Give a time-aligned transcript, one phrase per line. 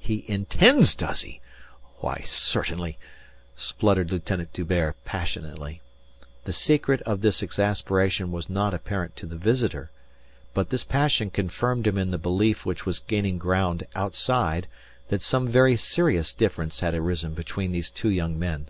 [0.00, 1.40] "He intends does he?
[2.00, 2.98] Why certainly,"
[3.54, 5.80] spluttered Lieutenant D'Hubert passionately.
[6.42, 9.92] The secret of this exasperation was not apparent to the visitor;
[10.54, 14.66] but this passion confirmed him in the belief which was gaining ground outside
[15.06, 18.66] that some very serious difference had arisen between these two young men.